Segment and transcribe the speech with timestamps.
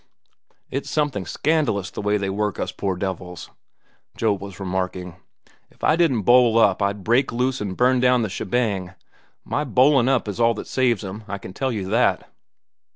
[0.71, 3.51] "It's something scandalous the way they work us poor devils,"
[4.17, 5.17] Joe was remarking.
[5.69, 8.95] "If I didn't bowl up, I'd break loose an' burn down the shebang.
[9.45, 12.27] My bowlin' up is all that saves 'em, I can tell you that."